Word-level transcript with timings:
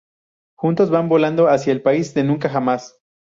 Juntos 0.55 0.89
van 0.89 1.09
volando 1.09 1.47
hacia 1.47 1.71
el 1.71 1.83
país 1.83 2.15
de 2.15 2.23
Nunca 2.23 2.49
Jamás. 2.49 2.99